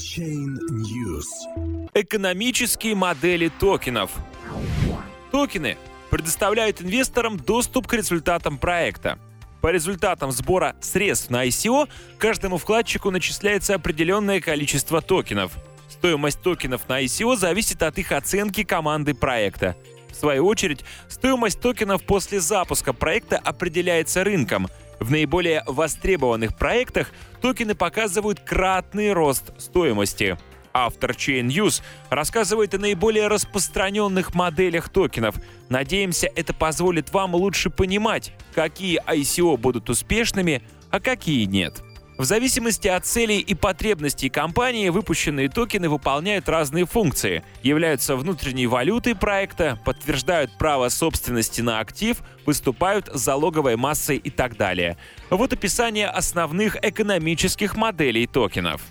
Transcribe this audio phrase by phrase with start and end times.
[0.00, 1.26] Chain News.
[1.92, 4.10] Экономические модели токенов.
[5.30, 5.76] Токены
[6.08, 9.18] предоставляют инвесторам доступ к результатам проекта.
[9.60, 11.86] По результатам сбора средств на ICO
[12.16, 15.52] каждому вкладчику начисляется определенное количество токенов.
[15.90, 19.76] Стоимость токенов на ICO зависит от их оценки команды проекта.
[20.10, 24.68] В свою очередь, стоимость токенов после запуска проекта определяется рынком.
[25.00, 27.10] В наиболее востребованных проектах
[27.40, 30.38] токены показывают кратный рост стоимости.
[30.72, 35.34] Автор Chain News рассказывает о наиболее распространенных моделях токенов.
[35.68, 41.82] Надеемся, это позволит вам лучше понимать, какие ICO будут успешными, а какие нет.
[42.20, 49.14] В зависимости от целей и потребностей компании выпущенные токены выполняют разные функции, являются внутренней валютой
[49.14, 54.98] проекта, подтверждают право собственности на актив, выступают залоговой массой и так далее.
[55.30, 58.82] Вот описание основных экономических моделей токенов.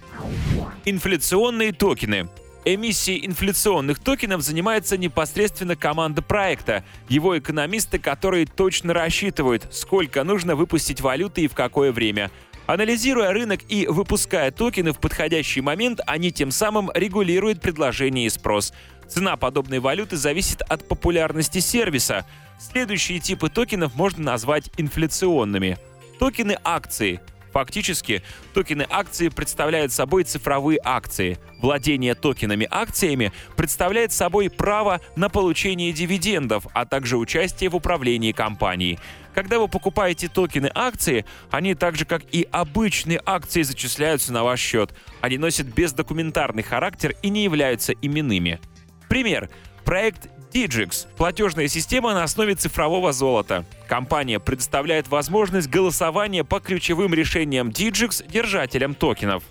[0.86, 2.30] Инфляционные токены.
[2.66, 11.00] Эмиссией инфляционных токенов занимается непосредственно команда проекта, его экономисты, которые точно рассчитывают, сколько нужно выпустить
[11.00, 12.32] валюты и в какое время.
[12.70, 18.74] Анализируя рынок и выпуская токены в подходящий момент, они тем самым регулируют предложение и спрос.
[19.08, 22.28] Цена подобной валюты зависит от популярности сервиса.
[22.60, 25.80] Следующие типы токенов можно назвать инфляционными.
[26.20, 27.20] Токены акции–
[27.52, 28.22] Фактически,
[28.54, 31.38] токены акции представляют собой цифровые акции.
[31.62, 39.00] Владение токенами акциями представляет собой право на получение дивидендов, а также участие в управлении компанией.
[39.34, 44.60] Когда вы покупаете токены акции, они так же, как и обычные акции, зачисляются на ваш
[44.60, 44.94] счет.
[45.22, 48.60] Они носят бездокументарный характер и не являются именными.
[49.08, 49.50] Пример.
[49.90, 53.66] Проект Digix– платежная система на основе цифрового золота.
[53.88, 59.42] Компания предоставляет возможность голосования по ключевым решениям Digix держателям токенов.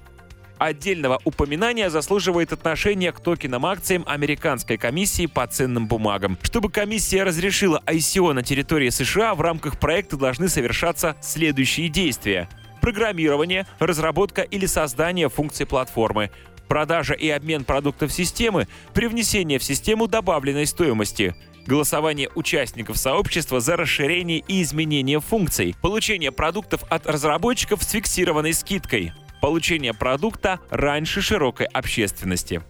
[0.59, 6.39] Отдельного упоминания заслуживает отношение к токенам-акциям Американской комиссии по ценным бумагам.
[6.43, 12.49] Чтобы комиссия разрешила ICO на территории США, в рамках проекта должны совершаться следующие действия
[12.81, 16.31] программирование, разработка или создание функций платформы,
[16.69, 21.35] продажа и обмен продуктов системы, привнесение в систему добавленной стоимости,
[21.67, 29.13] голосование участников сообщества за расширение и изменение функций, получение продуктов от разработчиков с фиксированной скидкой,
[29.41, 32.63] получение продукта раньше широкой общественности.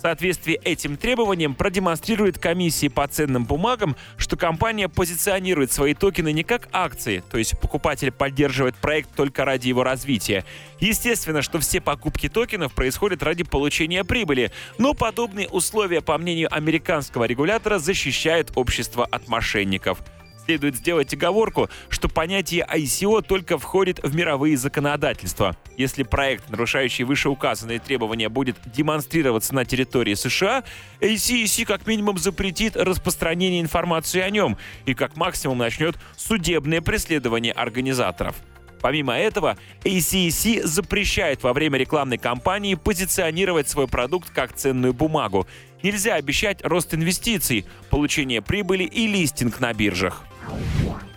[0.00, 6.68] Соответствие этим требованиям продемонстрирует комиссии по ценным бумагам, что компания позиционирует свои токены не как
[6.72, 10.44] акции, то есть покупатель поддерживает проект только ради его развития.
[10.80, 17.24] Естественно, что все покупки токенов происходят ради получения прибыли, но подобные условия, по мнению американского
[17.24, 19.98] регулятора, защищают общество от мошенников–
[20.46, 25.56] Следует сделать оговорку, что понятие ICO только входит в мировые законодательства.
[25.76, 30.62] Если проект, нарушающий вышеуказанные требования, будет демонстрироваться на территории США,
[31.00, 38.36] ACEC как минимум запретит распространение информации о нем и как максимум начнет судебное преследование организаторов.
[38.80, 45.48] Помимо этого, ACEC запрещает во время рекламной кампании позиционировать свой продукт как ценную бумагу.
[45.82, 50.22] Нельзя обещать рост инвестиций, получение прибыли и листинг на биржах.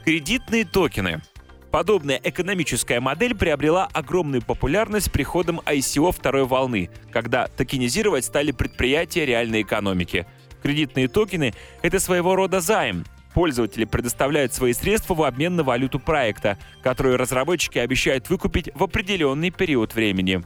[0.05, 1.21] Кредитные токены.
[1.71, 9.25] Подобная экономическая модель приобрела огромную популярность с приходом ICO второй волны, когда токенизировать стали предприятия
[9.25, 10.25] реальной экономики.
[10.63, 11.53] Кредитные токены—
[11.83, 13.05] это своего рода займ.
[13.33, 19.51] Пользователи предоставляют свои средства в обмен на валюту проекта, которую разработчики обещают выкупить в определенный
[19.51, 20.43] период времени.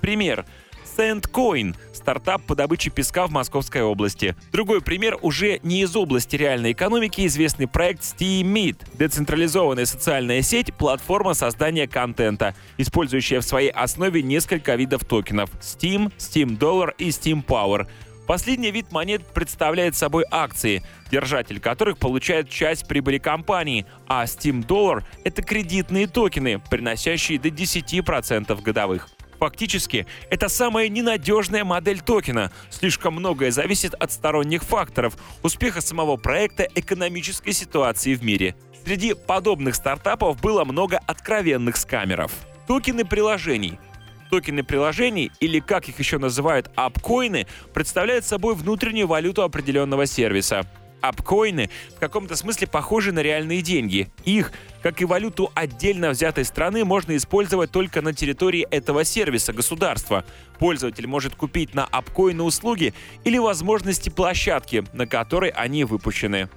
[0.00, 0.46] Пример—
[0.84, 4.34] SandCoin– стартап по добыче песка в Московской области.
[4.52, 11.34] Другой пример уже не из области реальной экономики известный проект SteamMeet– децентрализованная социальная сеть, платформа
[11.34, 17.86] создания контента, использующая в своей основе несколько видов токенов– Steam, Steam Dollar и Steam Power–
[18.26, 25.02] Последний вид монет представляет собой акции, держатель которых получает часть прибыли компании, а Steam Dollar—
[25.24, 29.08] это кредитные токены, приносящие до 10% годовых.
[29.42, 32.52] Фактически, это самая ненадежная модель токена.
[32.70, 38.54] Слишком многое зависит от сторонних факторов, успеха самого проекта, экономической ситуации в мире.
[38.84, 42.30] Среди подобных стартапов было много откровенных скамеров.
[42.68, 43.80] Токены приложений
[44.30, 50.68] Токены приложений, или как их еще называют, апкоины, представляют собой внутреннюю валюту определенного сервиса.
[51.02, 54.08] Апкоины в каком-то смысле похожи на реальные деньги.
[54.24, 54.52] Их,
[54.82, 60.24] как и валюту отдельно взятой страны, можно использовать только на территории этого сервиса государства.
[60.58, 62.94] Пользователь может купить на апкоины услуги
[63.24, 66.48] или возможности площадки, на которой они выпущены.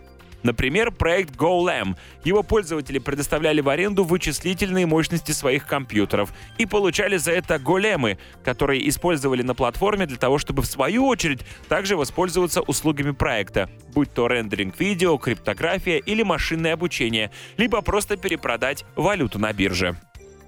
[0.46, 1.96] Например, проект GoLam.
[2.24, 8.88] Его пользователи предоставляли в аренду вычислительные мощности своих компьютеров и получали за это големы, которые
[8.88, 14.28] использовали на платформе для того, чтобы в свою очередь также воспользоваться услугами проекта, будь то
[14.28, 19.98] рендеринг видео, криптография или машинное обучение, либо просто перепродать валюту на бирже.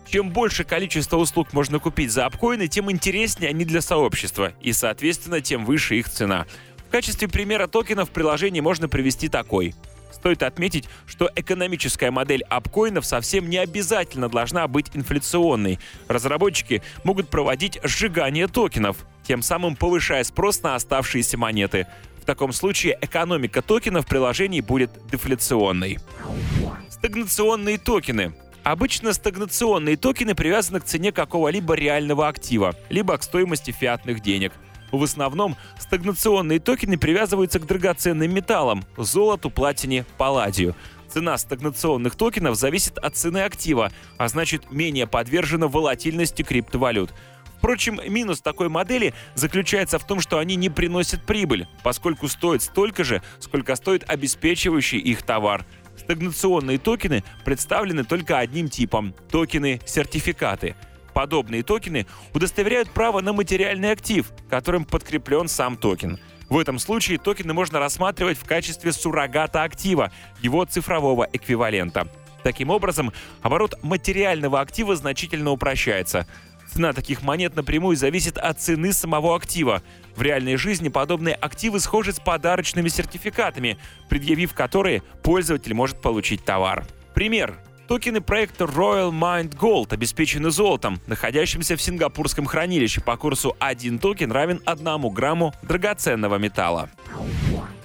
[0.08, 5.42] Чем больше количество услуг можно купить за апкоины, тем интереснее они для сообщества, и, соответственно,
[5.42, 6.46] тем выше их цена.
[6.88, 9.76] В качестве примера токенов в приложении можно привести такой.
[10.12, 15.80] Стоит отметить, что экономическая модель апкоинов совсем не обязательно должна быть инфляционной.
[16.07, 21.88] Разработчики могут проводить сжигание токенов, тем самым повышая спрос на оставшиеся монеты.
[22.21, 26.00] В таком случае экономика токенов в приложении будет дефляционной.
[26.89, 28.33] Стагнационные токены
[28.68, 34.51] Обычно стагнационные токены привязаны к цене какого-либо реального актива, либо к стоимости фиатных денег.
[34.92, 40.75] В основном стагнационные токены привязываются к драгоценным металлам– золоту, платине, палладию.
[41.10, 47.13] Цена стагнационных токенов зависит от цены актива, а значит менее подвержена волатильности криптовалют.
[47.57, 53.04] Впрочем, минус такой модели заключается в том, что они не приносят прибыль, поскольку стоят столько
[53.04, 55.66] же, сколько стоит обеспечивающий их товар–
[55.98, 60.75] Стагнационные токены представлены только одним типом– токены-сертификаты.
[61.18, 62.06] Подобные токены
[62.36, 66.19] удостоверяют право на материальный актив, которым подкреплен сам токен.
[66.48, 70.12] В этом случае токены можно рассматривать в качестве суррогата актива,
[70.42, 72.08] его цифрового эквивалента.
[72.44, 76.28] Таким образом, оборот материального актива значительно упрощается.
[76.72, 79.81] Цена таких монет напрямую зависит от цены самого актива.
[80.16, 86.86] В реальной жизни подобные активы схожи с подарочными сертификатами, предъявив которые пользователь может получить товар.
[87.16, 87.58] Пример.
[87.88, 94.30] Токены проекта Royal Mind Gold обеспечены золотом, находящимся в сингапурском хранилище по курсу 1 токен
[94.30, 96.89] равен 1 грамму драгоценного металла.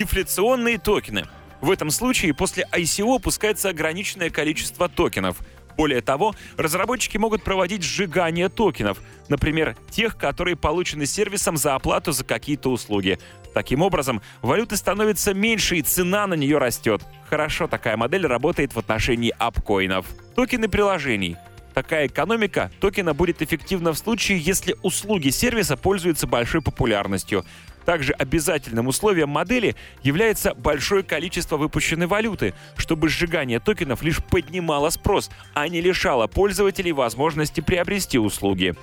[0.00, 1.26] Дефляционные токены.
[1.60, 5.38] В этом случае после ICO пускается ограниченное количество токенов–
[5.76, 12.25] более того, разработчики могут проводить сжигание токенов, например, тех, которые получены сервисом за оплату за
[12.25, 13.19] какие-то услуги.
[13.54, 17.02] Таким образом, валюты становится меньше и цена на нее растет.
[17.28, 20.06] Хорошо такая модель работает в отношении апкоинов.
[20.34, 21.37] Токены приложений.
[21.75, 27.44] Такая экономика токена будет эффективна в случае, если услуги сервиса пользуются большой популярностью.
[27.84, 35.31] Также обязательным условием модели является большое количество выпущенной валюты, чтобы сжигание токенов лишь поднимало спрос,
[35.54, 38.75] а не лишало пользователей возможности приобрести услуги.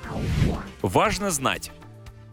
[0.82, 1.72] Важно знать,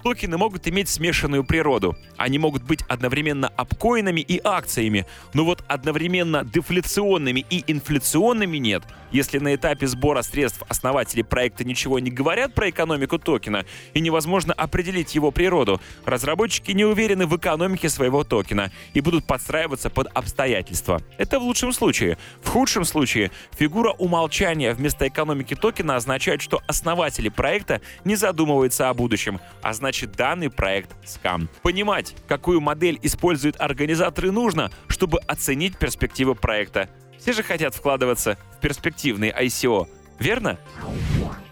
[0.03, 1.97] Токены могут иметь смешанную природу.
[2.17, 8.85] Они могут быть одновременно апкоинами и акциями, но вот одновременно дефляционными и инфляционными нет.
[9.13, 13.65] Если на этапе сбора средств основатели проекта ничего не говорят про экономику токена
[13.95, 19.91] и невозможно определить его природу, разработчики не уверены в экономике своего токена и будут подстраиваться
[19.91, 21.01] под обстоятельства.
[21.19, 22.19] Это в лучшем случае.
[22.43, 28.95] В худшем случае фигура умолчания вместо экономики токена означает, что основатели проекта не задумываются о
[28.95, 31.49] будущем, а значит значит данный проект скам.
[31.63, 36.91] Понимать, какую модель используют организаторы нужно, чтобы оценить перспективы проекта.
[37.21, 39.87] Все же хотят вкладываться в перспективный ICO,
[40.19, 40.59] верно?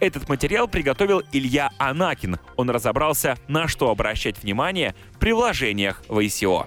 [0.00, 2.38] Этот материал приготовил Илья Анакин.
[2.56, 6.66] Он разобрался, на что обращать внимание при вложениях в ICO.